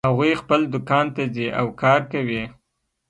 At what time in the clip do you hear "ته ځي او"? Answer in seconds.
1.15-1.67